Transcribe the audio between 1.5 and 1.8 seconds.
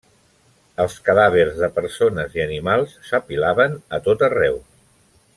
de